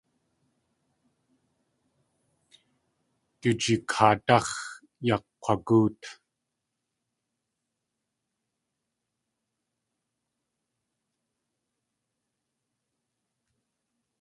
[3.41, 4.49] Du jikaadáx̲
[5.07, 6.01] yakg̲wagóot.